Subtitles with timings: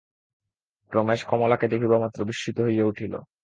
[0.91, 3.13] রমেশ কমলাকে দেখিবামাত্র বিস্মিত হইয়া উঠিল।